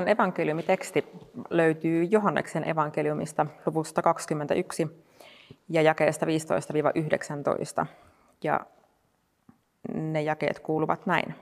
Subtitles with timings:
[0.00, 1.04] Päivän evankeliumiteksti
[1.50, 5.04] löytyy Johanneksen evankeliumista luvusta 21
[5.68, 6.26] ja jakeesta
[7.82, 7.86] 15-19.
[8.44, 8.60] Ja
[9.94, 11.34] ne jakeet kuuluvat näin.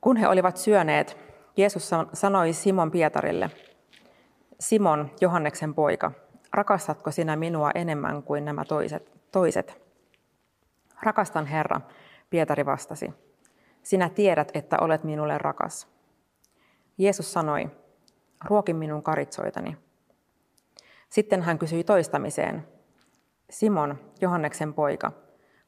[0.00, 1.16] Kun he olivat syöneet,
[1.56, 3.50] Jeesus sanoi Simon Pietarille,
[4.60, 6.12] Simon, Johanneksen poika,
[6.52, 9.12] rakastatko sinä minua enemmän kuin nämä toiset?
[9.32, 9.80] toiset?
[11.02, 11.80] Rakastan Herra,
[12.30, 13.12] Pietari vastasi.
[13.82, 15.97] Sinä tiedät, että olet minulle rakas.
[16.98, 17.70] Jeesus sanoi,
[18.44, 19.76] ruoki minun karitsoitani.
[21.08, 22.68] Sitten hän kysyi toistamiseen,
[23.50, 25.12] Simon, Johanneksen poika,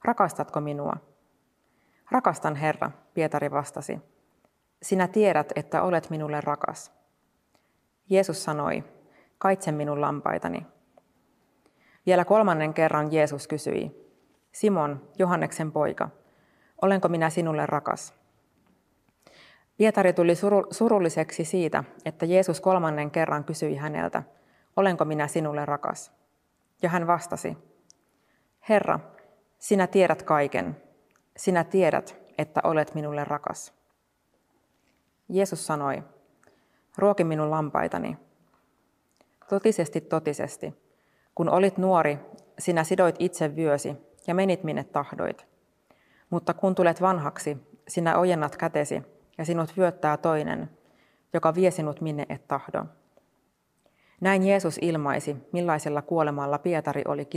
[0.04, 0.96] rakastatko minua?
[2.10, 3.98] Rakastan Herra, Pietari vastasi.
[4.82, 6.92] Sinä tiedät, että olet minulle rakas.
[8.08, 8.84] Jeesus sanoi,
[9.38, 10.66] kaitse minun lampaitani.
[12.06, 14.10] Vielä kolmannen kerran Jeesus kysyi,
[14.52, 16.08] Simon, Johanneksen poika,
[16.82, 18.19] olenko minä sinulle rakas?
[19.80, 20.32] Pietari tuli
[20.70, 24.22] surulliseksi siitä, että Jeesus kolmannen kerran kysyi häneltä,
[24.76, 26.12] olenko minä sinulle rakas?
[26.82, 27.56] Ja hän vastasi,
[28.68, 29.00] Herra,
[29.58, 30.76] sinä tiedät kaiken.
[31.36, 33.74] Sinä tiedät, että olet minulle rakas.
[35.28, 36.02] Jeesus sanoi,
[36.98, 38.16] ruoki minun lampaitani.
[39.48, 40.74] Totisesti, totisesti,
[41.34, 42.18] kun olit nuori,
[42.58, 45.46] sinä sidoit itse vyösi ja menit minne tahdoit.
[46.30, 47.58] Mutta kun tulet vanhaksi,
[47.88, 49.02] sinä ojennat kätesi
[49.40, 50.70] ja sinut vyöttää toinen,
[51.32, 52.84] joka vie sinut minne et tahdo.
[54.20, 57.28] Näin Jeesus ilmaisi, millaisella kuolemalla Pietari oli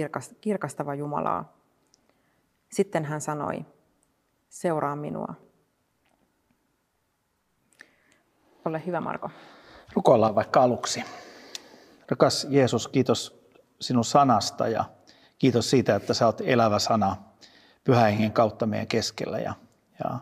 [0.42, 1.58] kirkastava Jumalaa.
[2.72, 3.66] Sitten hän sanoi,
[4.50, 5.34] seuraa minua.
[8.66, 9.30] Ole hyvä, Marko.
[9.94, 11.04] Rukoillaan vaikka aluksi.
[12.10, 13.48] Rakas Jeesus, kiitos
[13.82, 14.86] sinun sanasta ja
[15.38, 17.16] kiitos siitä, että sä oot elävä sana
[17.84, 19.40] pyhähengen kautta meidän keskellä.
[19.40, 19.54] Ja,
[20.04, 20.20] ja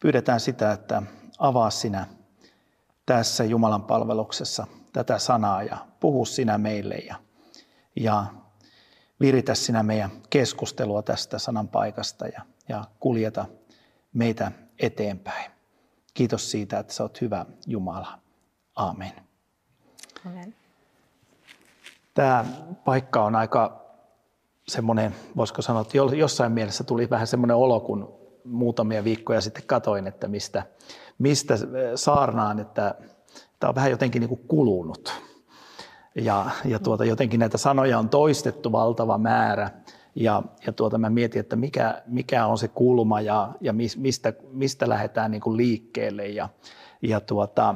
[0.00, 1.02] pyydetään sitä, että
[1.38, 2.06] avaa sinä
[3.06, 7.16] tässä Jumalan palveluksessa tätä sanaa ja puhu sinä meille ja,
[7.96, 8.24] ja
[9.20, 13.46] viritä sinä meidän keskustelua tästä sanan paikasta ja, ja kuljeta
[14.12, 15.50] meitä eteenpäin.
[16.14, 18.18] Kiitos siitä, että sä oot hyvä Jumala.
[18.74, 19.12] Amen.
[20.26, 20.54] Amen.
[22.14, 22.44] Tämä
[22.84, 23.84] paikka on aika
[24.68, 30.06] semmoinen, voisiko sanoa, että jossain mielessä tuli vähän semmoinen olo, kun muutamia viikkoja sitten katoin,
[30.06, 30.62] että mistä,
[31.18, 31.54] mistä
[31.94, 32.94] saarnaan, että
[33.60, 35.12] tämä on vähän jotenkin niin kuin kulunut.
[36.14, 39.70] Ja, ja tuota, jotenkin näitä sanoja on toistettu valtava määrä.
[40.14, 44.88] Ja, ja tuota, mä mietin, että mikä, mikä on se kulma ja, ja mistä, mistä
[44.88, 46.26] lähdetään niin kuin liikkeelle.
[46.26, 46.48] Ja,
[47.02, 47.74] ja tuota,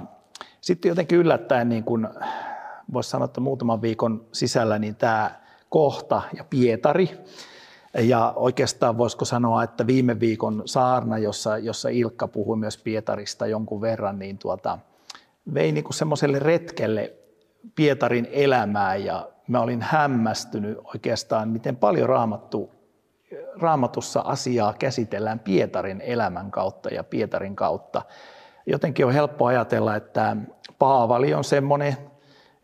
[0.61, 2.09] sitten jotenkin yllättäen, niin kuin,
[2.93, 7.11] voisi sanoa, että muutaman viikon sisällä, niin tämä kohta ja Pietari,
[7.99, 13.81] ja oikeastaan voisiko sanoa, että viime viikon saarna, jossa, jossa Ilkka puhui myös Pietarista jonkun
[13.81, 14.79] verran, niin tuota,
[15.55, 17.13] vei niin semmoiselle retkelle
[17.75, 22.71] Pietarin elämää ja mä olin hämmästynyt oikeastaan, miten paljon raamattu,
[23.61, 28.03] raamatussa asiaa käsitellään Pietarin elämän kautta ja Pietarin kautta.
[28.67, 30.37] Jotenkin on helppo ajatella, että
[30.79, 31.97] Paavali on semmoinen,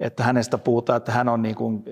[0.01, 1.85] että hänestä puhutaan, että hän on niin kuin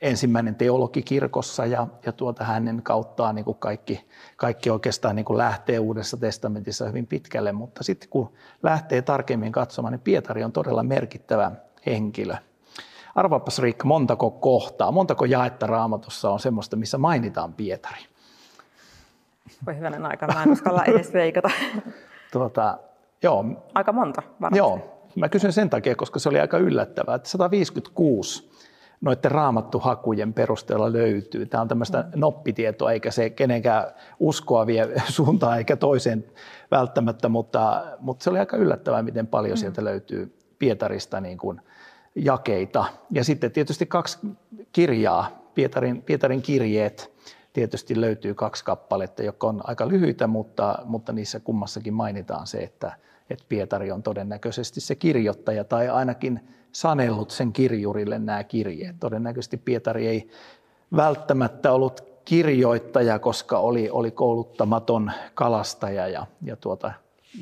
[0.00, 4.04] ensimmäinen teologi kirkossa ja, ja tuota hänen kauttaan niin kuin kaikki,
[4.36, 8.32] kaikki oikeastaan niin kuin lähtee Uudessa testamentissa hyvin pitkälle, mutta sitten kun
[8.62, 11.52] lähtee tarkemmin katsomaan, niin Pietari on todella merkittävä
[11.86, 12.34] henkilö.
[13.14, 18.00] Arvaapas Riikka, montako kohtaa, montako jaetta raamatussa on semmoista, missä mainitaan Pietari?
[19.66, 21.50] Voi hyvänen aika, mä en uskalla edes veikata.
[22.32, 22.78] tuota,
[23.22, 23.44] joo.
[23.74, 24.58] Aika monta varmasti.
[24.58, 28.53] Joo, mä kysyn sen takia, koska se oli aika yllättävää, että 156
[29.00, 31.46] noiden raamattuhakujen perusteella löytyy.
[31.46, 32.20] Tämä on tämmöistä mm.
[32.20, 33.84] noppitietoa, eikä se kenenkään
[34.20, 36.24] uskoa vie suuntaan eikä toiseen
[36.70, 39.60] välttämättä, mutta, mutta se oli aika yllättävää, miten paljon mm.
[39.60, 41.60] sieltä löytyy Pietarista niin kuin
[42.14, 42.84] jakeita.
[43.10, 44.18] Ja sitten tietysti kaksi
[44.72, 47.14] kirjaa, Pietarin, Pietarin kirjeet,
[47.52, 52.92] tietysti löytyy kaksi kappaletta, jotka on aika lyhyitä, mutta, mutta niissä kummassakin mainitaan se, että,
[53.30, 56.40] että Pietari on todennäköisesti se kirjoittaja tai ainakin
[56.72, 58.96] sanellut sen kirjurille nämä kirjeet.
[59.00, 60.30] Todennäköisesti Pietari ei
[60.96, 66.92] välttämättä ollut kirjoittaja, koska oli, oli kouluttamaton kalastaja ja, ja tuota,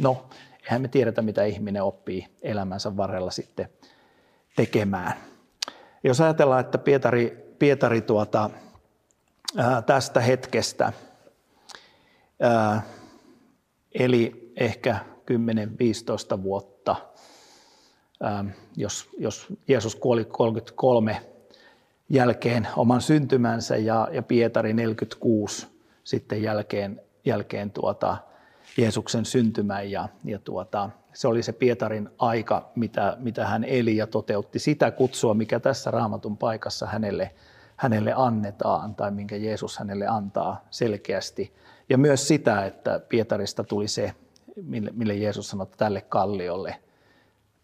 [0.00, 0.26] no,
[0.64, 3.68] eihän me tiedetä, mitä ihminen oppii elämänsä varrella sitten
[4.56, 5.12] tekemään.
[6.04, 8.50] Jos ajatellaan, että Pietari, Pietari tuota,
[9.56, 10.92] ää, tästä hetkestä,
[12.40, 12.82] ää,
[13.94, 15.11] eli ehkä
[16.38, 16.96] 10-15 vuotta,
[18.22, 18.44] ää,
[18.76, 21.22] jos, jos Jeesus kuoli 33
[22.08, 25.66] jälkeen oman syntymänsä ja, ja Pietari 46
[26.04, 28.16] sitten jälkeen, jälkeen tuota,
[28.76, 34.06] Jeesuksen syntymän ja, ja tuota, se oli se Pietarin aika, mitä, mitä hän eli ja
[34.06, 37.34] toteutti sitä kutsua, mikä tässä raamatun paikassa hänelle,
[37.76, 41.54] hänelle annetaan tai minkä Jeesus hänelle antaa selkeästi.
[41.88, 44.14] Ja myös sitä, että Pietarista tuli se,
[44.56, 46.76] mille, mille Jeesus sanoi tälle kalliolle.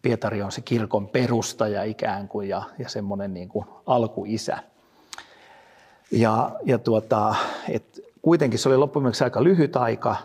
[0.01, 4.57] Pietari on se kirkon perustaja ikään kuin ja, ja semmoinen niin kuin alkuisä.
[6.11, 7.35] Ja, ja tuota,
[7.69, 10.15] et kuitenkin se oli loppujen aika lyhyt aika,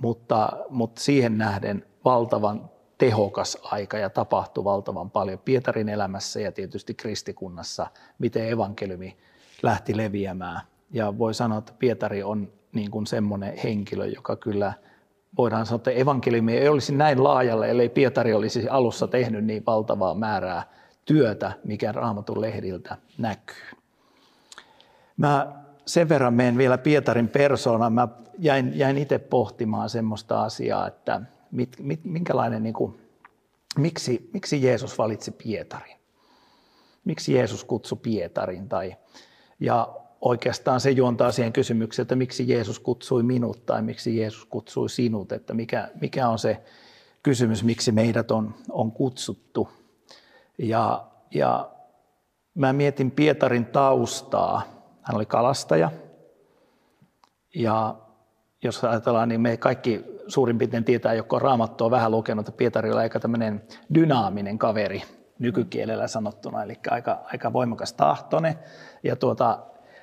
[0.00, 6.94] mutta, mutta siihen nähden valtavan tehokas aika ja tapahtui valtavan paljon Pietarin elämässä ja tietysti
[6.94, 7.86] kristikunnassa,
[8.18, 9.16] miten evankeliumi
[9.62, 10.60] lähti leviämään.
[10.90, 14.72] Ja voi sanoa, että Pietari on niin kuin semmoinen henkilö, joka kyllä
[15.38, 20.14] voidaan sanoa, että evankeliumi ei olisi näin laajalle, ellei Pietari olisi alussa tehnyt niin valtavaa
[20.14, 20.62] määrää
[21.04, 23.56] työtä, mikä raamatun lehdiltä näkyy.
[25.16, 27.90] Mä sen verran menen vielä Pietarin persoona.
[27.90, 33.00] Mä jäin, jäin itse pohtimaan semmoista asiaa, että mit, mit, minkälainen, niin kuin,
[33.78, 35.96] miksi, miksi Jeesus valitsi Pietarin?
[37.04, 38.68] Miksi Jeesus kutsui Pietarin?
[38.68, 38.96] Tai,
[39.60, 44.90] ja oikeastaan se juontaa siihen kysymykseen, että miksi Jeesus kutsui minut tai miksi Jeesus kutsui
[44.90, 46.62] sinut, että mikä, mikä on se
[47.22, 49.68] kysymys, miksi meidät on, on kutsuttu.
[50.58, 51.70] Ja, ja
[52.54, 54.62] mä mietin Pietarin taustaa.
[55.02, 55.90] Hän oli kalastaja
[57.54, 57.94] ja
[58.62, 62.92] jos ajatellaan, niin me kaikki suurin piirtein tietää, jotka on raamattua vähän lukenut, että Pietari
[62.92, 63.62] oli aika tämmöinen
[63.94, 65.02] dynaaminen kaveri
[65.38, 68.58] nykykielellä sanottuna, eli aika, aika voimakas tahtone.
[69.02, 69.58] Ja tuota,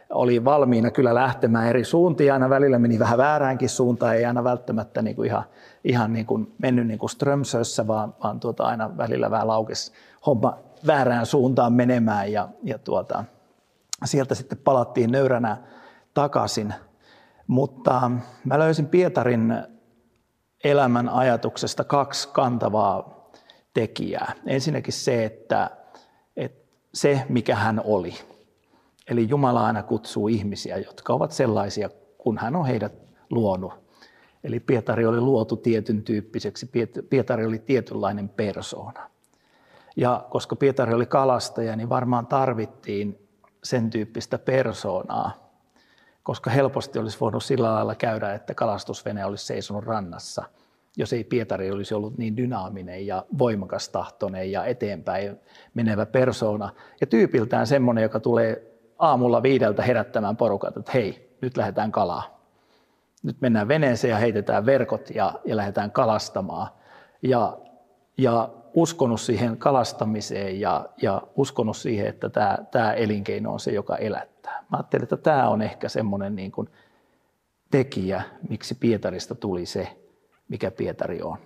[0.10, 5.02] oli valmiina kyllä lähtemään eri suuntiin, aina välillä meni vähän vääräänkin suuntaan, ei aina välttämättä
[5.02, 5.44] niin kuin ihan,
[5.84, 9.94] ihan niin kuin mennyt niin kuin Strömsössä, vaan, vaan tuota, aina välillä vähän laukes
[10.26, 10.58] homma
[10.88, 13.24] väärään suuntaan menemään ja, ja tuota,
[14.06, 15.58] sieltä sitten palattiin nöyränä
[16.14, 16.74] takaisin.
[17.48, 18.12] Mutta
[18.44, 19.64] mä löysin Pietarin
[20.64, 23.30] elämän ajatuksesta kaksi kantavaa
[23.74, 24.32] tekijää.
[24.46, 25.70] Ensinnäkin se, että,
[26.38, 28.14] että se mikä hän oli.
[29.08, 32.94] Eli Jumala aina kutsuu ihmisiä, jotka ovat sellaisia, kun hän on heidät
[33.30, 33.74] luonut.
[34.44, 36.70] Eli Pietari oli luotu tietyn tyyppiseksi,
[37.10, 39.10] Pietari oli tietynlainen persoona.
[39.96, 43.28] Ja koska Pietari oli kalastaja, niin varmaan tarvittiin
[43.64, 45.52] sen tyyppistä persoonaa,
[46.24, 50.44] koska helposti olisi voinut sillä lailla käydä, että kalastusvene olisi seisonut rannassa,
[50.98, 55.40] jos ei Pietari olisi ollut niin dynaaminen ja voimakas tahtoinen ja eteenpäin
[55.74, 56.70] menevä persoona.
[57.02, 58.67] Ja tyypiltään semmoinen, joka tulee
[59.00, 62.38] aamulla viideltä herättämään porukat, että hei, nyt lähdetään kalaa.
[63.24, 66.68] Nyt mennään veneeseen ja heitetään verkot ja, ja lähdetään kalastamaan.
[67.22, 67.58] Ja,
[68.18, 73.96] ja uskonut siihen kalastamiseen ja, ja uskonut siihen, että tämä, tämä elinkeino on se, joka
[73.96, 74.66] elättää.
[74.72, 76.70] Mä ajattelin, että tämä on ehkä semmoinen niin kuin
[77.72, 79.98] tekijä, miksi Pietarista tuli se,
[80.48, 81.38] mikä Pietari on.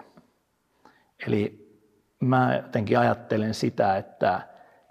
[1.27, 1.72] Eli
[2.20, 4.41] mä jotenkin ajattelen sitä, että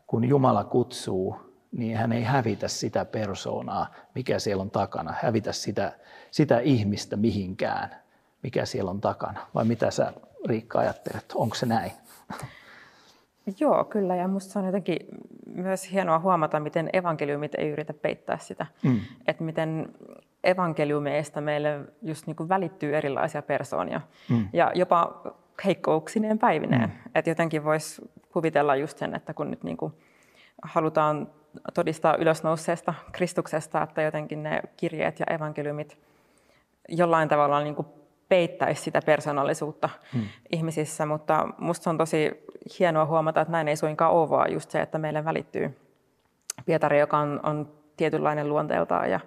[0.07, 5.93] kun Jumala kutsuu, niin hän ei hävitä sitä persoonaa, mikä siellä on takana, hävitä sitä,
[6.31, 7.91] sitä ihmistä mihinkään,
[8.43, 9.47] mikä siellä on takana.
[9.55, 10.13] Vai mitä sä
[10.49, 11.93] Riikka ajattelet, onko se näin?
[13.61, 14.17] Joo, kyllä.
[14.17, 14.99] Ja minusta se on jotenkin
[15.55, 18.67] myös hienoa huomata, miten evankeliumit ei yritä peittää sitä.
[18.83, 19.01] Mm.
[19.27, 19.95] Että miten
[20.45, 24.01] evankeliumeista meille just niin kuin välittyy erilaisia persoonia.
[24.31, 24.49] Mm.
[24.53, 25.23] Ja jopa
[25.65, 26.91] heikkouksineen päivineen.
[26.91, 27.11] Mm.
[27.15, 29.93] Että jotenkin voisi kuvitella just sen, että kun nyt niin kuin
[30.63, 31.29] halutaan
[31.75, 35.99] todistaa ylösnouseesta Kristuksesta, että jotenkin ne kirjeet ja evankeliumit
[36.89, 37.89] jollain tavalla niin kuin
[38.29, 40.25] peittäisi sitä persoonallisuutta hmm.
[40.53, 42.45] ihmisissä, mutta minusta on tosi
[42.79, 45.79] hienoa huomata, että näin ei suinkaan ole, vaan just se, että meille välittyy
[46.67, 49.21] Pietari, joka on, on tietynlainen luonteeltaan ja,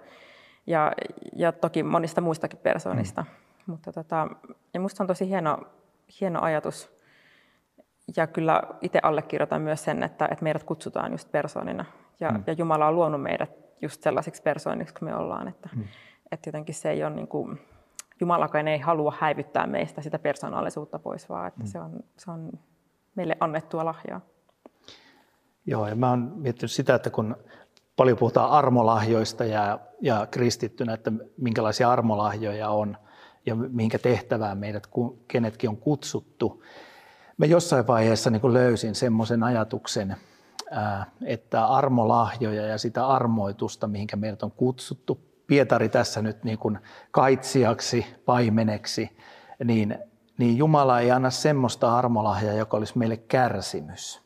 [0.66, 0.92] ja,
[1.36, 3.22] ja toki monista muistakin persoonista.
[3.22, 3.34] Hmm.
[3.66, 4.28] Mutta tota,
[4.74, 5.58] ja musta on tosi hieno,
[6.20, 6.93] hieno ajatus.
[8.16, 11.84] Ja kyllä itse allekirjoitan myös sen, että, että meidät kutsutaan just persoonina.
[12.20, 12.44] Ja, hmm.
[12.46, 13.50] ja Jumala on luonut meidät
[13.82, 15.48] just sellaisiksi persooniksi kuin me ollaan.
[15.48, 15.84] Että, hmm.
[16.32, 17.60] että jotenkin se ei ole niin kuin,
[18.20, 21.66] Jumalakaan ei halua häivyttää meistä sitä persoonallisuutta pois, vaan että mm.
[21.66, 22.52] se, on, se on
[23.14, 24.20] meille annettua lahjaa.
[25.66, 27.36] Joo, ja mä oon miettinyt sitä, että kun
[27.96, 32.96] paljon puhutaan armolahjoista ja, ja kristittynä, että minkälaisia armolahjoja on,
[33.46, 34.88] ja mihinkä tehtävään meidät
[35.28, 36.62] kenetkin on kutsuttu.
[37.36, 40.16] Mä jossain vaiheessa niin löysin semmoisen ajatuksen,
[41.24, 46.78] että armolahjoja ja sitä armoitusta, mihinkä meidät on kutsuttu, Pietari tässä nyt niin kuin
[47.10, 49.16] kaitsijaksi, paimeneksi,
[49.64, 49.98] niin,
[50.38, 54.22] niin Jumala ei anna semmoista armolahjaa, joka olisi meille kärsimys.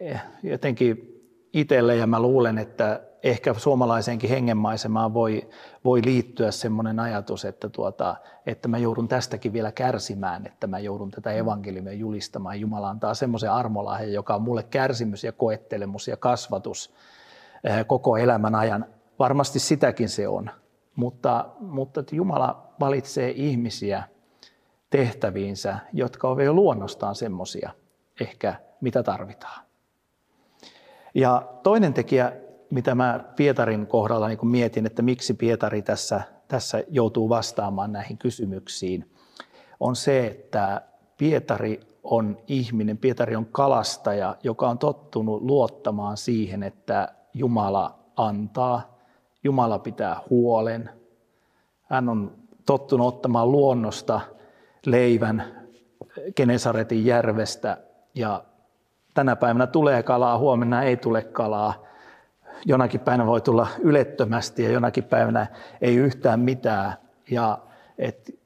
[0.00, 5.48] Eh, jotenkin itselle ja mä luulen, että ehkä suomalaiseenkin hengenmaisemaan voi,
[5.84, 11.10] voi liittyä semmoinen ajatus, että, tuota, että mä joudun tästäkin vielä kärsimään, että mä joudun
[11.10, 12.60] tätä evankeliumia julistamaan.
[12.60, 16.94] Jumala antaa semmoisen armolahjan, joka on mulle kärsimys ja koettelemus ja kasvatus
[17.64, 18.86] eh, koko elämän ajan.
[19.18, 20.50] Varmasti sitäkin se on,
[20.96, 24.02] mutta, mutta että Jumala valitsee ihmisiä
[24.90, 27.70] tehtäviinsä, jotka ovat jo luonnostaan semmoisia
[28.20, 29.64] ehkä, mitä tarvitaan.
[31.14, 32.32] Ja toinen tekijä,
[32.70, 39.10] mitä mä Pietarin kohdalla niin mietin, että miksi Pietari tässä, tässä joutuu vastaamaan näihin kysymyksiin,
[39.80, 40.82] on se, että
[41.18, 48.98] Pietari on ihminen, Pietari on kalastaja, joka on tottunut luottamaan siihen, että Jumala antaa,
[49.44, 50.90] Jumala pitää huolen.
[51.82, 52.32] Hän on
[52.66, 54.20] tottunut ottamaan luonnosta
[54.86, 55.44] leivän
[56.34, 57.76] Kenesaretin järvestä
[58.14, 58.44] ja
[59.14, 61.89] tänä päivänä tulee kalaa, huomenna ei tule kalaa.
[62.64, 65.46] Jonakin päivänä voi tulla ylettömästi ja jonakin päivänä
[65.80, 66.94] ei yhtään mitään.
[67.30, 67.58] Ja
[67.98, 68.40] et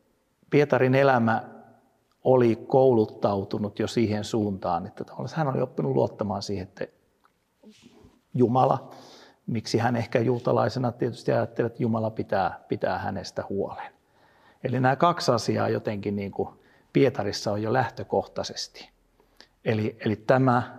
[0.50, 1.42] Pietarin elämä
[2.24, 5.04] oli kouluttautunut jo siihen suuntaan, että
[5.34, 6.86] hän oli oppinut luottamaan siihen, että
[8.34, 8.90] Jumala,
[9.46, 13.92] miksi hän ehkä juutalaisena tietysti ajatteli, että Jumala pitää, pitää hänestä huolen.
[14.64, 16.48] Eli nämä kaksi asiaa jotenkin niin kuin
[16.92, 18.90] Pietarissa on jo lähtökohtaisesti.
[19.64, 20.78] Eli, eli tämä,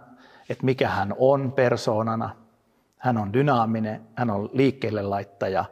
[0.49, 2.35] että mikä hän on persoonana,
[3.05, 5.65] hän on dynaaminen, hän on liikkeelle laittaja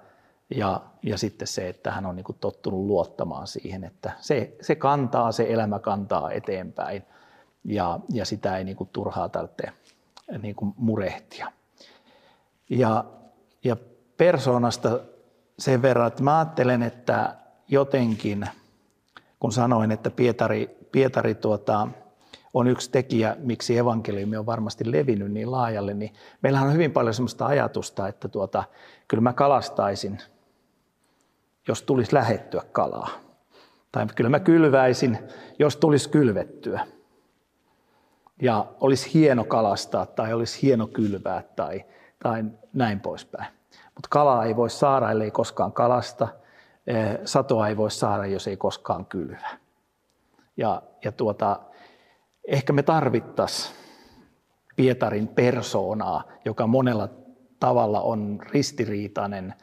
[0.55, 4.75] ja, ja sitten se, että hän on niin kuin tottunut luottamaan siihen, että se, se
[4.75, 7.03] kantaa, se elämä kantaa eteenpäin
[7.63, 9.67] ja, ja sitä ei niin kuin turhaa tarvitse
[10.41, 11.51] niin kuin murehtia.
[12.69, 13.05] Ja,
[13.63, 13.75] ja
[14.17, 14.99] persoonasta
[15.59, 17.35] sen verran, että mä ajattelen, että
[17.67, 18.47] jotenkin,
[19.39, 21.87] kun sanoin, että Pietari, Pietari tuota,
[22.53, 27.13] on yksi tekijä, miksi evankeliumi on varmasti levinnyt niin laajalle, niin meillähän on hyvin paljon
[27.13, 28.63] sellaista ajatusta, että tuota,
[29.07, 30.21] kyllä mä kalastaisin,
[31.67, 33.09] jos tulisi lähettyä kalaa.
[33.91, 35.17] Tai kyllä mä kylväisin,
[35.59, 36.87] jos tulisi kylvettyä.
[38.41, 41.85] Ja olisi hieno kalastaa tai olisi hieno kylvää tai,
[42.23, 42.43] tai
[42.73, 43.47] näin poispäin.
[43.95, 46.27] Mutta kalaa ei voi saada, ellei koskaan kalasta.
[46.87, 49.49] Eh, satoa ei voi saada, jos ei koskaan kylvä.
[50.57, 51.59] Ja, ja tuota,
[52.47, 53.75] ehkä me tarvittaisiin
[54.75, 57.09] Pietarin persoonaa, joka monella
[57.59, 59.53] tavalla on ristiriitainen,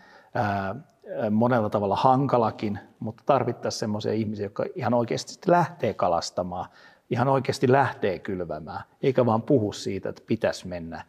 [1.31, 6.67] monella tavalla hankalakin, mutta tarvittaisiin sellaisia ihmisiä, jotka ihan oikeasti lähtee kalastamaan,
[7.11, 11.05] ihan oikeasti lähtee kylvämään, eikä vaan puhu siitä, että pitäisi mennä.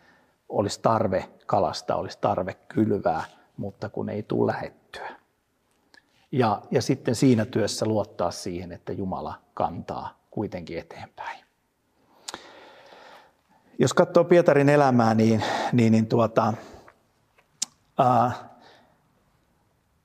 [0.50, 3.24] Olisi tarve kalastaa, olisi tarve kylvää,
[3.58, 5.10] mutta kun ei tule lähettyä.
[6.32, 11.41] Ja, ja sitten siinä työssä luottaa siihen, että Jumala kantaa kuitenkin eteenpäin.
[13.82, 16.54] Jos katsoo Pietarin elämää, niin, niin, niin tuota,
[17.98, 18.32] ää,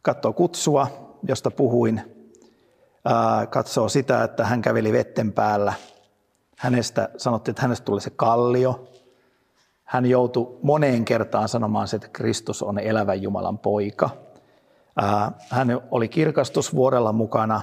[0.03, 0.87] katsoo kutsua,
[1.29, 2.17] josta puhuin,
[3.05, 5.73] ää, katsoo sitä, että hän käveli vetten päällä.
[6.57, 8.89] Hänestä sanottiin, että hänestä tuli se kallio.
[9.85, 14.11] Hän joutui moneen kertaan sanomaan että Kristus on elävän Jumalan poika.
[14.97, 17.61] Ää, hän oli kirkastusvuodella mukana.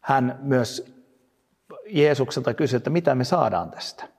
[0.00, 0.94] Hän myös
[1.86, 4.13] Jeesukselta kysyi, että mitä me saadaan tästä.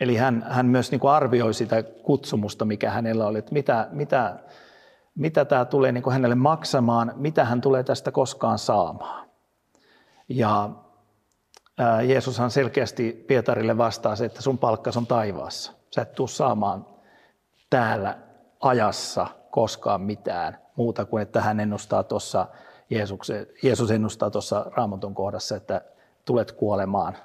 [0.00, 4.36] Eli hän, hän myös niin kuin arvioi sitä kutsumusta, mikä hänellä oli, että mitä, mitä,
[5.14, 9.28] mitä tämä tulee niin kuin hänelle maksamaan, mitä hän tulee tästä koskaan saamaan.
[10.28, 10.70] Ja
[11.78, 15.72] ää, Jeesushan selkeästi Pietarille vastaa se, että sun palkkas on taivaassa.
[15.94, 16.86] Sä et tule saamaan
[17.70, 18.18] täällä
[18.60, 22.46] ajassa koskaan mitään muuta kuin, että hän ennustaa tuossa,
[23.62, 25.80] Jeesus ennustaa tuossa Raamatun kohdassa, että
[26.24, 27.16] tulet kuolemaan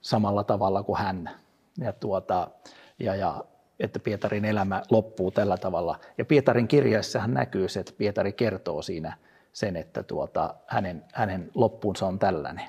[0.00, 1.30] samalla tavalla kuin hän
[1.80, 2.50] ja, tuota,
[2.98, 3.44] ja, ja
[3.80, 5.98] että Pietarin elämä loppuu tällä tavalla.
[6.18, 9.16] Ja Pietarin kirjaissahan näkyy se, että Pietari kertoo siinä
[9.52, 12.64] sen, että tuota, hänen, hänen loppuunsa on tällainen.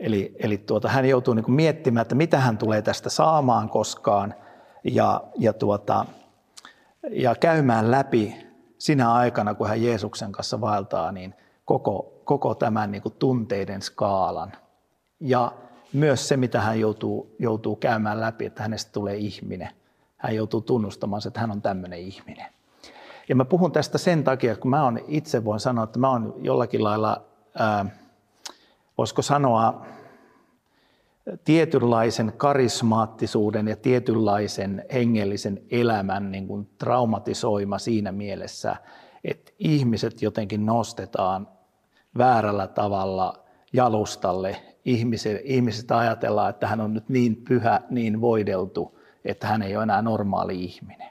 [0.00, 4.34] Eli, eli tuota, hän joutuu niin miettimään, että mitä hän tulee tästä saamaan koskaan
[4.84, 6.06] ja, ja, tuota,
[7.10, 8.36] ja käymään läpi
[8.78, 14.52] sinä aikana, kun hän Jeesuksen kanssa vaeltaa, niin koko, koko tämän niin tunteiden skaalan.
[15.20, 15.52] Ja
[15.94, 19.70] myös se, mitä hän joutuu, joutuu käymään läpi, että hänestä tulee ihminen.
[20.16, 22.46] Hän joutuu tunnustamaan, että hän on tämmöinen ihminen.
[23.28, 26.34] Ja mä puhun tästä sen takia, kun mä on itse voin sanoa, että mä oon
[26.38, 27.24] jollakin lailla,
[27.58, 27.86] ää,
[28.98, 29.86] voisiko sanoa,
[31.44, 38.76] tietynlaisen karismaattisuuden ja tietynlaisen hengellisen elämän niin kuin traumatisoima siinä mielessä,
[39.24, 41.48] että ihmiset jotenkin nostetaan
[42.18, 44.73] väärällä tavalla jalustalle.
[44.84, 49.82] Ihmiset, ihmiset ajatellaan, että hän on nyt niin pyhä, niin voideltu, että hän ei ole
[49.82, 51.08] enää normaali ihminen.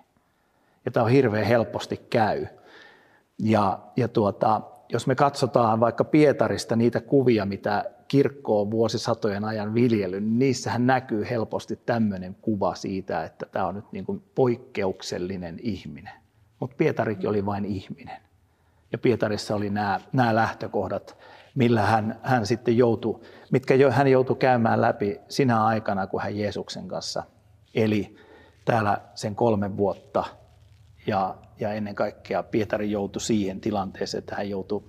[0.85, 2.47] Ja tämä on hirveän helposti käy.
[3.39, 9.73] Ja, ja tuota, jos me katsotaan vaikka Pietarista niitä kuvia, mitä kirkko on vuosisatojen ajan
[9.73, 15.59] viljellyt, niin niissähän näkyy helposti tämmöinen kuva siitä, että tämä on nyt niin kuin poikkeuksellinen
[15.61, 16.13] ihminen.
[16.59, 18.17] Mutta Pietarikin oli vain ihminen.
[18.91, 21.17] Ja Pietarissa oli nämä, nämä lähtökohdat,
[21.55, 26.37] millä hän, hän sitten joutui, mitkä jo, hän joutui käymään läpi sinä aikana, kun hän
[26.37, 27.23] Jeesuksen kanssa
[27.75, 28.15] eli
[28.65, 30.23] täällä sen kolme vuotta.
[31.07, 34.83] Ja, ja ennen kaikkea Pietari joutui siihen tilanteeseen, että hän joutui,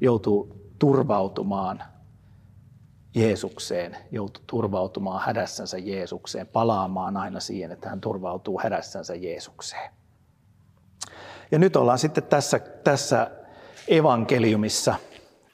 [0.00, 1.82] joutui turvautumaan
[3.14, 9.90] Jeesukseen, joutui turvautumaan hädässänsä Jeesukseen, palaamaan aina siihen, että hän turvautuu hädässänsä Jeesukseen.
[11.50, 13.30] Ja nyt ollaan sitten tässä, tässä
[13.88, 14.94] evankeliumissa,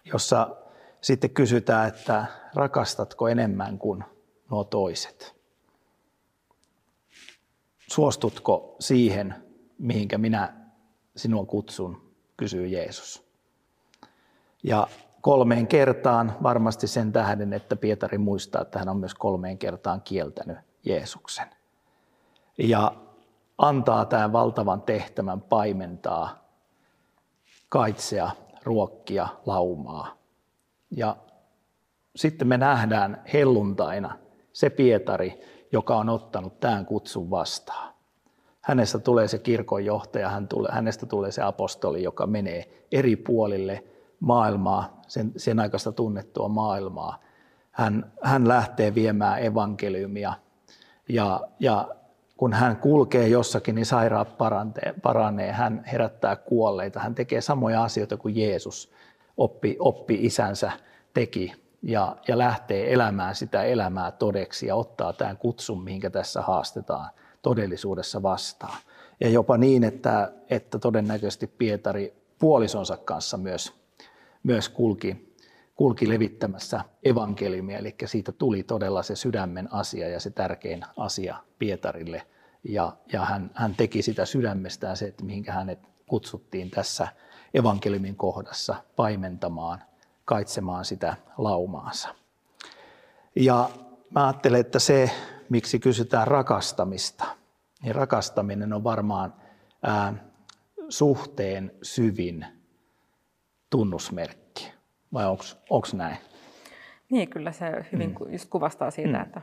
[0.05, 0.57] jossa
[1.01, 4.05] sitten kysytään, että rakastatko enemmän kuin
[4.51, 5.35] nuo toiset?
[7.91, 9.35] Suostutko siihen,
[9.79, 10.55] mihinkä minä
[11.17, 13.25] sinua kutsun, kysyy Jeesus.
[14.63, 14.89] Ja
[15.21, 20.59] kolmeen kertaan varmasti sen tähden, että Pietari muistaa, että hän on myös kolmeen kertaan kieltänyt
[20.85, 21.49] Jeesuksen.
[22.59, 22.93] Ja
[23.59, 26.49] antaa tämän valtavan tehtävän paimentaa,
[27.69, 28.31] kaitsea,
[28.65, 30.17] ruokkia, laumaa.
[30.91, 31.17] Ja
[32.17, 34.19] sitten me nähdään helluntaina
[34.53, 35.41] se Pietari,
[35.73, 37.95] joka on ottanut tämän kutsun vastaan.
[38.61, 43.85] Hänestä tulee se kirkonjohtaja, hän tulee, hänestä tulee se apostoli, joka menee eri puolille
[44.21, 47.21] maailmaa, sen, sen aikaista tunnettua maailmaa.
[47.71, 50.33] Hän, hän lähtee viemään evankeliumia
[51.09, 51.89] ja, ja
[52.37, 58.17] kun hän kulkee jossakin, niin sairaat paranee, paranee, hän herättää kuolleita, hän tekee samoja asioita
[58.17, 58.93] kuin Jeesus
[59.37, 60.73] oppi, oppi isänsä
[61.15, 67.11] teki ja, ja lähtee elämään sitä elämää todeksi ja ottaa tämän kutsun, mihinkä tässä haastetaan
[67.43, 68.79] todellisuudessa vastaan.
[69.21, 73.73] Ja jopa niin, että, että todennäköisesti Pietari puolisonsa kanssa myös,
[74.43, 75.34] myös kulki,
[75.75, 82.23] kulki levittämässä evankeliumia, eli siitä tuli todella se sydämen asia ja se tärkein asia Pietarille.
[82.69, 87.09] Ja, ja hän, hän teki sitä sydämestään se, että mihinkä hänet kutsuttiin tässä
[87.55, 89.83] evankeliumin kohdassa paimentamaan,
[90.25, 92.09] kaitsemaan sitä laumaansa.
[93.37, 93.71] Ja
[94.11, 95.11] mä ajattelen, että se,
[95.49, 97.25] miksi kysytään rakastamista,
[97.83, 99.35] niin rakastaminen on varmaan
[99.83, 100.15] ää,
[100.89, 102.47] suhteen syvin
[103.71, 104.44] tunnusmerkki.
[105.13, 105.27] Vai
[105.71, 106.17] onko näin?
[107.11, 108.33] Niin, kyllä se hyvin mm.
[108.33, 109.23] just kuvastaa siitä, mm.
[109.23, 109.41] että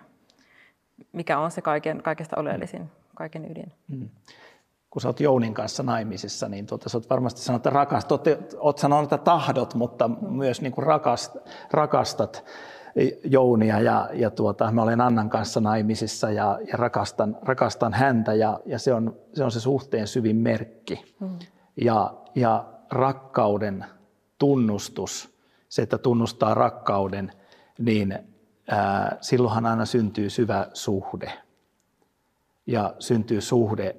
[1.12, 3.74] mikä on se kaiken, kaikesta oleellisin, kaiken ydin.
[3.88, 4.10] Mm.
[4.89, 8.26] Kun sä oot Jounin kanssa naimisissa, niin tuota, sä oot varmasti sanonut, että rakastat.
[8.58, 10.15] Oot sanonut, että tahdot, mutta mm.
[10.34, 11.36] myös niin kuin rakast,
[11.71, 12.45] rakastat.
[13.24, 18.60] Jounia ja, ja tuota, mä olen Annan kanssa naimisissa ja, ja rakastan, rakastan häntä ja,
[18.65, 21.15] ja se, on, se on se suhteen syvin merkki.
[21.19, 21.39] Mm.
[21.82, 23.86] Ja, ja rakkauden
[24.38, 25.31] tunnustus,
[25.72, 27.32] se, että tunnustaa rakkauden,
[27.80, 28.20] niin
[28.68, 31.32] ää, silloinhan aina syntyy syvä suhde.
[32.68, 33.96] Ja syntyy suhde,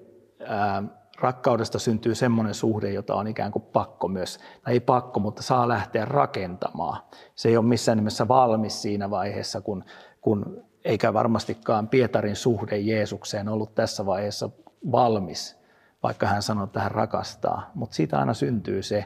[0.47, 0.83] ää,
[1.21, 5.69] rakkaudesta syntyy semmoinen suhde, jota on ikään kuin pakko myös, tai ei pakko, mutta saa
[5.69, 7.03] lähteä rakentamaan.
[7.35, 9.85] Se ei ole missään nimessä valmis siinä vaiheessa, kun,
[10.21, 14.51] kun eikä varmastikaan Pietarin suhde Jeesukseen ollut tässä vaiheessa
[14.93, 15.57] valmis,
[16.03, 17.71] vaikka hän sanoi, että hän rakastaa.
[17.75, 19.05] Mutta siitä aina syntyy se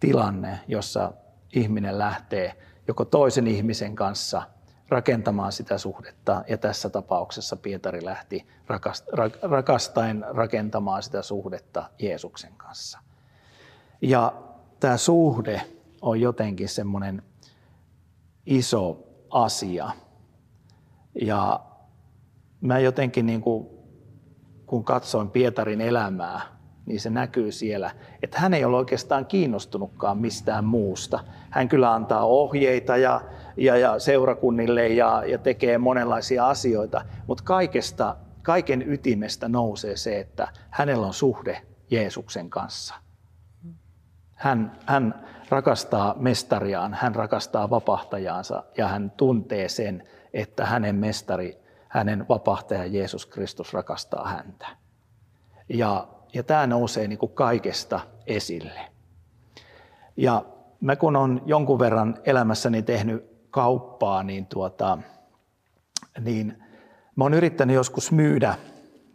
[0.00, 1.12] tilanne, jossa
[1.54, 4.42] ihminen lähtee joko toisen ihmisen kanssa
[4.88, 8.46] rakentamaan sitä suhdetta, ja tässä tapauksessa Pietari lähti
[9.42, 12.98] rakastaen rakentamaan sitä suhdetta Jeesuksen kanssa.
[14.00, 14.42] Ja
[14.80, 15.62] tämä suhde
[16.02, 17.22] on jotenkin semmoinen
[18.46, 19.90] iso asia.
[21.22, 21.60] Ja
[22.60, 23.66] mä jotenkin, niin kuin,
[24.66, 26.53] kun katsoin Pietarin elämää,
[26.86, 27.90] niin se näkyy siellä,
[28.22, 31.20] että hän ei ole oikeastaan kiinnostunutkaan mistään muusta.
[31.50, 33.20] Hän kyllä antaa ohjeita ja,
[33.56, 40.48] ja, ja seurakunnille ja, ja tekee monenlaisia asioita, mutta kaikesta, kaiken ytimestä nousee se, että
[40.70, 42.94] hänellä on suhde Jeesuksen kanssa.
[44.34, 52.28] Hän, hän rakastaa mestariaan, hän rakastaa vapahtajaansa ja hän tuntee sen, että hänen mestari, hänen
[52.28, 54.66] vapahtaja Jeesus Kristus rakastaa häntä.
[55.68, 58.80] Ja ja tämä nousee niin kuin kaikesta esille.
[60.16, 60.44] Ja
[60.80, 64.98] mä kun on jonkun verran elämässäni tehnyt kauppaa, niin, tuota,
[66.20, 66.62] niin
[67.16, 68.54] mä oon yrittänyt joskus myydä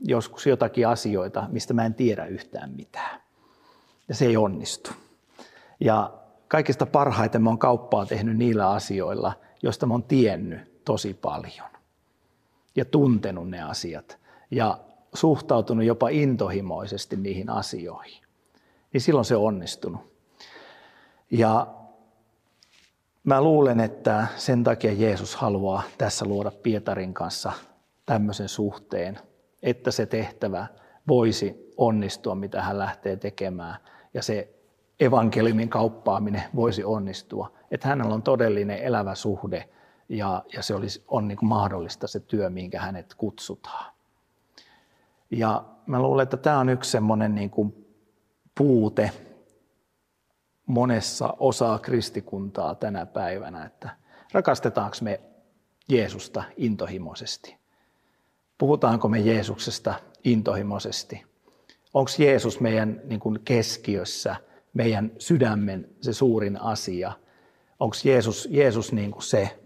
[0.01, 3.21] joskus jotakin asioita, mistä mä en tiedä yhtään mitään.
[4.07, 4.91] Ja se ei onnistu.
[5.79, 6.13] Ja
[6.47, 11.69] kaikista parhaiten mä oon kauppaa tehnyt niillä asioilla, joista mä oon tiennyt tosi paljon.
[12.75, 14.17] Ja tuntenut ne asiat.
[14.51, 14.77] Ja
[15.13, 18.23] suhtautunut jopa intohimoisesti niihin asioihin.
[18.93, 20.01] Niin silloin se on onnistunut.
[21.31, 21.67] Ja
[23.23, 27.51] mä luulen, että sen takia Jeesus haluaa tässä luoda Pietarin kanssa
[28.05, 29.19] tämmöisen suhteen,
[29.63, 30.67] että se tehtävä
[31.07, 33.75] voisi onnistua, mitä hän lähtee tekemään,
[34.13, 34.53] ja se
[34.99, 37.51] evankeliumin kauppaaminen voisi onnistua.
[37.71, 39.69] Että hänellä on todellinen elävä suhde,
[40.09, 43.98] ja, ja se olisi, on niin mahdollista se työ, minkä hänet kutsutaan.
[45.31, 47.85] Ja mä luulen, että tämä on yksi semmoinen niin kuin
[48.57, 49.11] puute
[50.65, 53.89] monessa osaa kristikuntaa tänä päivänä, että
[54.31, 55.21] rakastetaanko me
[55.89, 57.57] Jeesusta intohimoisesti?
[58.57, 61.23] Puhutaanko me Jeesuksesta intohimoisesti?
[61.93, 64.35] Onko Jeesus meidän niin kuin keskiössä,
[64.73, 67.11] meidän sydämen se suurin asia?
[67.79, 69.58] Onko Jeesus, Jeesus niin kuin se,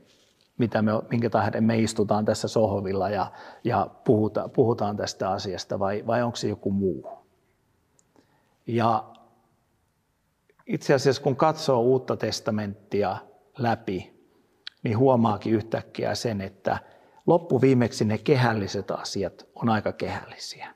[0.57, 3.31] mitä me, minkä tähden me istutaan tässä sohvilla ja,
[3.63, 7.09] ja puhuta, puhutaan tästä asiasta, vai, vai onko se joku muu?
[8.67, 9.03] Ja
[10.67, 13.17] itse asiassa kun katsoo uutta testamenttia
[13.57, 14.13] läpi,
[14.83, 16.77] niin huomaakin yhtäkkiä sen, että
[17.25, 20.73] loppuviimeksi ne kehälliset asiat on aika kehällisiä.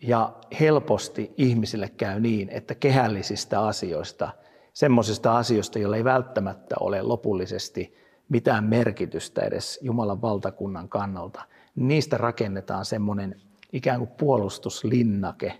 [0.00, 4.30] Ja helposti ihmisille käy niin, että kehällisistä asioista,
[4.72, 11.42] semmoisista asioista, joilla ei välttämättä ole lopullisesti mitään merkitystä edes Jumalan valtakunnan kannalta,
[11.76, 13.40] niistä rakennetaan semmoinen
[13.72, 15.58] ikään kuin puolustuslinnake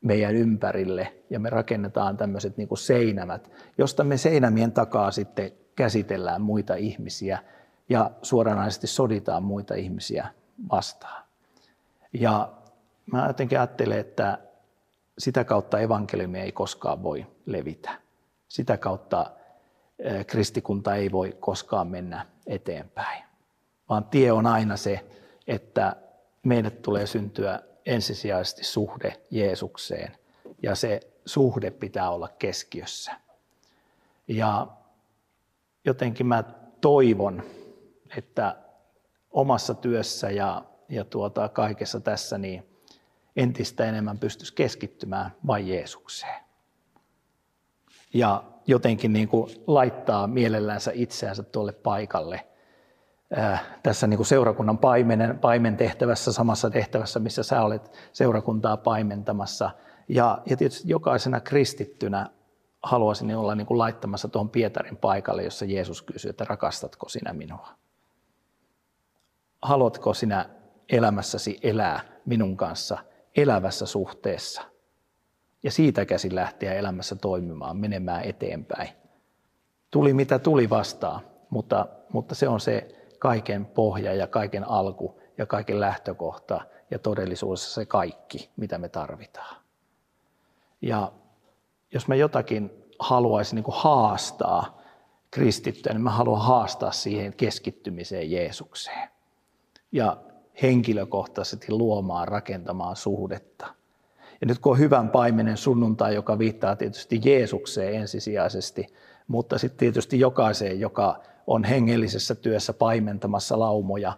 [0.00, 6.42] meidän ympärille ja me rakennetaan tämmöiset niin kuin seinämät, josta me seinämien takaa sitten käsitellään
[6.42, 7.38] muita ihmisiä
[7.88, 10.28] ja suoranaisesti soditaan muita ihmisiä
[10.70, 11.24] vastaan.
[12.12, 12.52] Ja
[13.12, 14.38] mä jotenkin ajattelen, että
[15.18, 17.90] sitä kautta evankeliumi ei koskaan voi levitä.
[18.48, 19.30] Sitä kautta
[20.26, 23.24] kristikunta ei voi koskaan mennä eteenpäin,
[23.88, 25.06] vaan tie on aina se,
[25.46, 25.96] että
[26.42, 30.16] meidät tulee syntyä ensisijaisesti suhde Jeesukseen
[30.62, 33.12] ja se suhde pitää olla keskiössä.
[34.28, 34.66] Ja
[35.84, 36.44] jotenkin mä
[36.80, 37.42] toivon,
[38.16, 38.56] että
[39.30, 42.66] omassa työssä ja, ja tuota, kaikessa tässä niin
[43.36, 46.40] entistä enemmän pystyisi keskittymään vain Jeesukseen.
[48.14, 52.46] Ja jotenkin niin kuin laittaa mielellänsä itseänsä tuolle paikalle
[53.38, 59.70] äh, tässä niin kuin seurakunnan paimenen, paimen tehtävässä, samassa tehtävässä, missä sä olet seurakuntaa paimentamassa.
[60.08, 62.30] Ja, ja tietysti jokaisena kristittynä
[62.82, 67.68] haluaisin olla niin kuin laittamassa tuohon Pietarin paikalle, jossa Jeesus kysyy, että rakastatko sinä minua?
[69.62, 70.48] Haluatko sinä
[70.88, 72.98] elämässäsi elää minun kanssa
[73.36, 74.62] elävässä suhteessa–
[75.62, 78.88] ja siitä käsin lähteä elämässä toimimaan, menemään eteenpäin.
[79.90, 82.88] Tuli mitä tuli vastaan, mutta, mutta se on se
[83.18, 89.56] kaiken pohja ja kaiken alku ja kaiken lähtökohta ja todellisuudessa se kaikki, mitä me tarvitaan.
[90.82, 91.12] Ja
[91.92, 94.80] jos mä jotakin haluaisin niin haastaa
[95.30, 99.08] kristittyä, niin mä haluan haastaa siihen keskittymiseen Jeesukseen
[99.92, 100.16] ja
[100.62, 103.75] henkilökohtaisesti luomaan, rakentamaan suhdetta.
[104.40, 108.86] Ja nyt kun on hyvän paimenen sunnuntai, joka viittaa tietysti Jeesukseen ensisijaisesti,
[109.28, 114.12] mutta sitten tietysti jokaiseen, joka on hengellisessä työssä paimentamassa laumoja.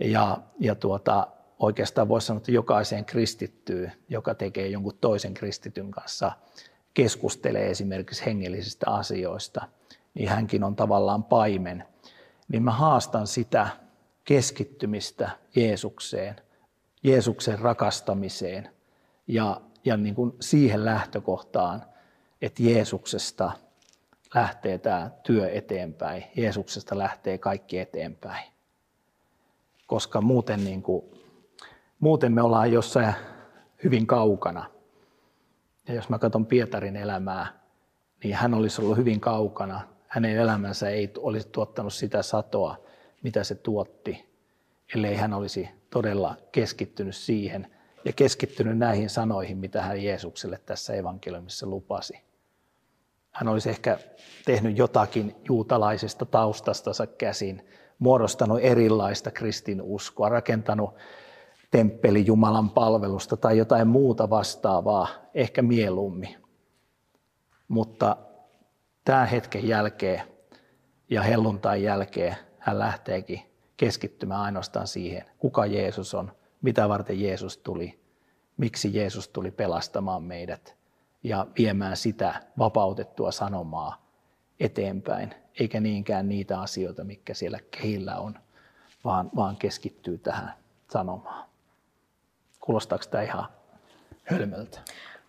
[0.00, 1.26] Ja, ja tuota,
[1.58, 6.32] oikeastaan voisi sanoa, että jokaiseen kristittyy, joka tekee jonkun toisen kristityn kanssa,
[6.94, 9.68] keskustelee esimerkiksi hengellisistä asioista,
[10.14, 11.84] niin hänkin on tavallaan paimen.
[12.48, 13.68] Niin mä haastan sitä
[14.24, 16.36] keskittymistä Jeesukseen,
[17.02, 18.68] Jeesuksen rakastamiseen–
[19.30, 21.82] ja, ja niin kuin siihen lähtökohtaan,
[22.42, 23.52] että Jeesuksesta
[24.34, 28.52] lähtee tämä työ eteenpäin, Jeesuksesta lähtee kaikki eteenpäin.
[29.86, 31.04] Koska muuten, niin kuin,
[32.00, 33.14] muuten me ollaan jossain
[33.84, 34.64] hyvin kaukana.
[35.88, 37.60] Ja jos mä katson Pietarin elämää,
[38.24, 39.80] niin hän olisi ollut hyvin kaukana.
[40.08, 42.76] Hänen elämänsä ei olisi tuottanut sitä satoa,
[43.22, 44.28] mitä se tuotti,
[44.94, 47.66] ellei hän olisi todella keskittynyt siihen–
[48.04, 52.22] ja keskittynyt näihin sanoihin, mitä hän Jeesukselle tässä evankeliumissa lupasi.
[53.30, 53.98] Hän olisi ehkä
[54.44, 60.94] tehnyt jotakin juutalaisesta taustastansa käsin, muodostanut erilaista kristinuskoa, rakentanut
[61.70, 66.36] temppeli Jumalan palvelusta tai jotain muuta vastaavaa, ehkä mieluummin.
[67.68, 68.16] Mutta
[69.04, 70.22] tämän hetken jälkeen
[71.10, 73.40] ja helluntain jälkeen hän lähteekin
[73.76, 78.00] keskittymään ainoastaan siihen, kuka Jeesus on, mitä varten Jeesus tuli,
[78.56, 80.76] miksi Jeesus tuli pelastamaan meidät
[81.22, 84.06] ja viemään sitä vapautettua sanomaa
[84.60, 88.38] eteenpäin, eikä niinkään niitä asioita, mikä siellä kehillä on,
[89.04, 90.52] vaan, vaan keskittyy tähän
[90.92, 91.48] sanomaan.
[92.60, 93.44] Kuulostaako tämä ihan
[94.24, 94.78] hölmöltä?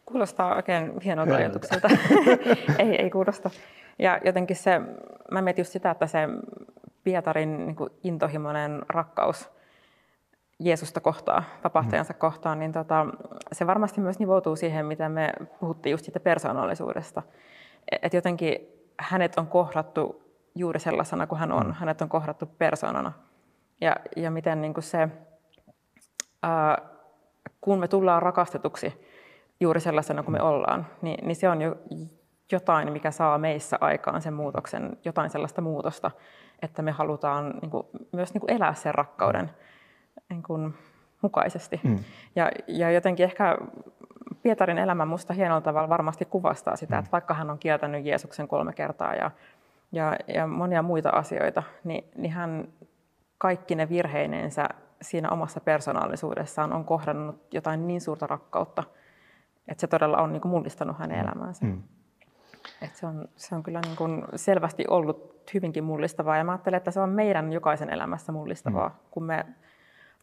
[0.05, 1.89] Kuulostaa oikein hienolta ajatukselta.
[2.79, 3.49] ei, ei kuulosta.
[3.99, 4.81] Ja jotenkin se,
[5.31, 6.19] mä mietin just sitä, että se
[7.03, 9.49] Pietarin niin intohimoinen rakkaus
[10.63, 12.19] Jeesusta kohtaan, vapahtajansa mm.
[12.19, 13.05] kohtaan, niin tota,
[13.51, 17.21] se varmasti myös nivoutuu siihen, mitä me puhuttiin just siitä persoonallisuudesta.
[18.01, 18.57] Että jotenkin
[18.99, 20.21] hänet on kohdattu
[20.55, 21.65] juuri sellaisena kuin hän on.
[21.65, 21.73] Mm.
[21.73, 23.11] Hänet on kohdattu persoonana.
[23.81, 25.09] Ja, ja miten niin kuin se,
[26.43, 26.77] ää,
[27.61, 29.07] kun me tullaan rakastetuksi
[29.59, 30.45] juuri sellaisena kuin me mm.
[30.45, 31.75] ollaan, niin, niin se on jo
[32.51, 36.11] jotain, mikä saa meissä aikaan sen muutoksen, jotain sellaista muutosta,
[36.61, 39.51] että me halutaan niin kuin, myös niin kuin elää sen rakkauden
[40.29, 40.73] niin kuin,
[41.21, 41.79] mukaisesti.
[41.83, 41.99] Mm.
[42.35, 43.57] Ja, ja jotenkin ehkä
[44.43, 46.99] Pietarin elämä minusta hienolla tavalla varmasti kuvastaa sitä, mm.
[46.99, 49.31] että vaikka hän on kieltänyt Jeesuksen kolme kertaa ja,
[49.91, 52.67] ja, ja monia muita asioita, niin, niin hän
[53.37, 54.69] kaikki ne virheinensä
[55.01, 58.83] siinä omassa persoonallisuudessaan on kohdannut jotain niin suurta rakkautta,
[59.67, 61.23] että se todella on niin kuin mullistanut hänen mm.
[61.23, 61.65] elämäänsä.
[61.65, 61.83] Mm.
[62.81, 66.77] Et se, on, se on kyllä niin kuin selvästi ollut hyvinkin mullistavaa ja mä ajattelen,
[66.77, 68.95] että se on meidän jokaisen elämässä mullistavaa, mm.
[69.11, 69.45] kun me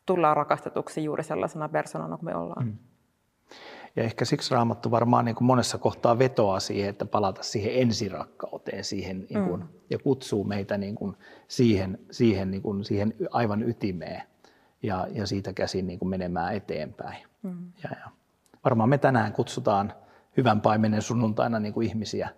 [0.08, 2.66] tullaan rakastetuksi juuri sellaisena persoonana kuin me ollaan.
[2.66, 2.76] Mm.
[3.96, 8.84] Ja ehkä siksi Raamattu varmaan niin kuin monessa kohtaa vetoaa siihen, että palata siihen ensirakkauteen
[8.84, 9.68] siihen, niin kuin, mm.
[9.90, 11.16] ja kutsuu meitä niin kuin
[11.48, 14.22] siihen, siihen, niin kuin, siihen aivan ytimeen
[14.82, 17.26] ja, ja siitä käsin niin kuin menemään eteenpäin.
[17.42, 17.72] Mm.
[17.82, 18.10] Ja, ja
[18.64, 19.92] varmaan me tänään kutsutaan
[20.36, 22.28] hyvän paimenen sunnuntaina niin kuin ihmisiä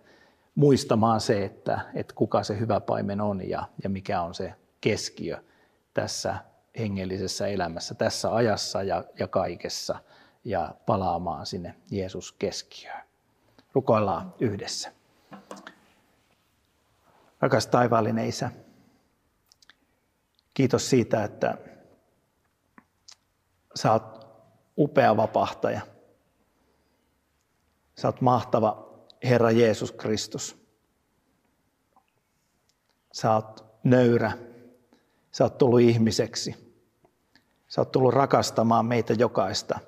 [0.55, 5.37] muistamaan se, että, että kuka se hyvä paimen on ja, ja mikä on se keskiö
[5.93, 9.99] tässä hengellisessä elämässä, tässä ajassa ja, ja kaikessa
[10.43, 13.03] ja palaamaan sinne Jeesus keskiöön.
[13.73, 14.93] Rukoillaan yhdessä.
[17.41, 18.51] Rakas taivaallinen Isä,
[20.53, 21.57] kiitos siitä, että
[23.75, 24.27] sä oot
[24.77, 25.81] upea vapahtaja.
[27.95, 28.89] Sä oot mahtava
[29.23, 30.57] Herra Jeesus Kristus.
[33.13, 34.31] Sä oot nöyrä.
[35.31, 36.75] Sä oot tullut ihmiseksi.
[37.67, 39.79] Sä oot tullut rakastamaan meitä jokaista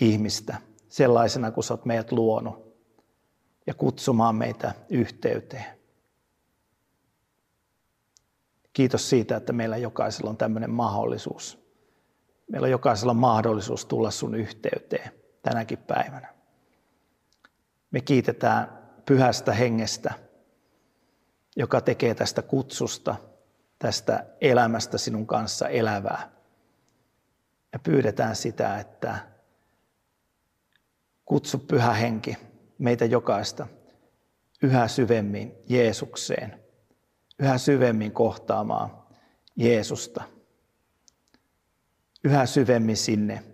[0.00, 0.56] ihmistä
[0.88, 2.68] sellaisena kuin sä oot meidät luonut
[3.66, 5.78] ja kutsumaan meitä yhteyteen.
[8.72, 11.58] Kiitos siitä, että meillä jokaisella on tämmöinen mahdollisuus.
[12.50, 16.34] Meillä on jokaisella mahdollisuus tulla sun yhteyteen tänäkin päivänä.
[17.90, 20.14] Me kiitetään pyhästä hengestä,
[21.56, 23.16] joka tekee tästä kutsusta,
[23.78, 26.30] tästä elämästä sinun kanssa elävää.
[27.72, 29.18] Ja pyydetään sitä, että
[31.24, 32.36] kutsu pyhä henki
[32.78, 33.66] meitä jokaista
[34.62, 36.62] yhä syvemmin Jeesukseen,
[37.38, 39.02] yhä syvemmin kohtaamaan
[39.56, 40.24] Jeesusta,
[42.24, 43.44] yhä syvemmin sinne,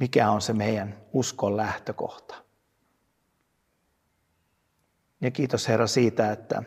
[0.00, 2.44] mikä on se meidän uskon lähtökohta.
[5.20, 6.62] Ja kiitos Herra siitä, että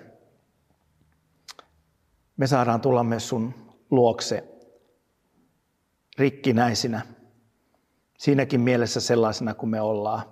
[2.37, 3.53] me saadaan tulla myös sun
[3.91, 4.53] luokse
[6.17, 7.01] rikkinäisinä,
[8.17, 10.23] siinäkin mielessä sellaisena kuin me ollaan.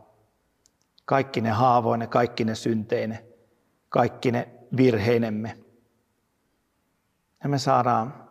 [1.06, 3.26] Kaikki ne haavoine, kaikki ne synteine,
[3.90, 5.58] kaikki ne virheinemme.
[7.44, 8.30] Ja me saadaan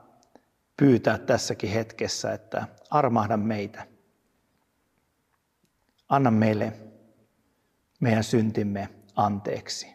[0.76, 3.86] pyytää tässäkin hetkessä, että armahda meitä.
[6.08, 6.72] Anna meille
[8.00, 9.94] meidän syntimme anteeksi.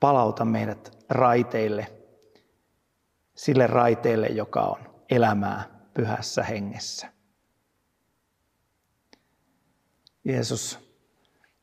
[0.00, 1.86] Palauta meidät raiteille,
[3.34, 4.78] sille raiteille, joka on
[5.10, 7.12] elämää pyhässä hengessä.
[10.24, 10.90] Jeesus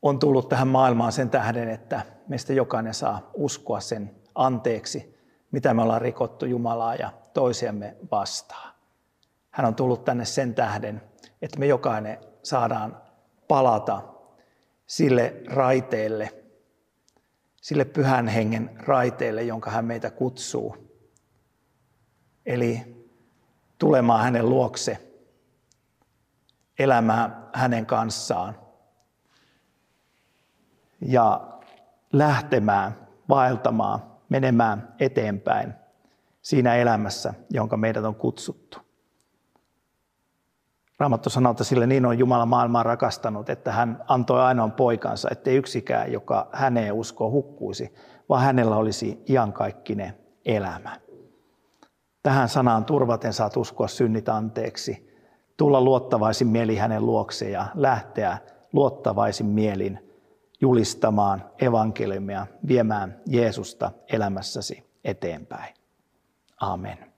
[0.02, 5.18] on tullut tähän maailmaan sen tähden, että meistä jokainen saa uskoa sen anteeksi,
[5.50, 8.74] mitä me ollaan rikottu Jumalaa ja toisiamme vastaan.
[9.50, 11.02] Hän on tullut tänne sen tähden,
[11.42, 13.02] että me jokainen saadaan
[13.48, 14.02] palata
[14.86, 16.37] sille raiteelle,
[17.68, 20.76] sille pyhän hengen raiteelle, jonka hän meitä kutsuu.
[22.46, 23.04] Eli
[23.78, 25.12] tulemaan hänen luokse,
[26.78, 28.58] elämään hänen kanssaan
[31.00, 31.58] ja
[32.12, 35.74] lähtemään, vaeltamaan, menemään eteenpäin
[36.42, 38.78] siinä elämässä, jonka meidät on kutsuttu.
[40.98, 45.56] Raamattu sanoo, että sille niin on Jumala maailmaa rakastanut, että hän antoi ainoan poikansa, ettei
[45.56, 47.94] yksikään, joka häneen uskoo, hukkuisi,
[48.28, 51.00] vaan hänellä olisi iankaikkinen elämä.
[52.22, 55.08] Tähän sanaan turvaten saat uskoa synnit anteeksi,
[55.56, 58.38] tulla luottavaisin mieli hänen luokse ja lähteä
[58.72, 59.98] luottavaisin mielin
[60.60, 65.74] julistamaan evankeliumia, viemään Jeesusta elämässäsi eteenpäin.
[66.60, 67.17] Amen.